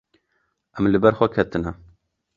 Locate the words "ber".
1.03-1.15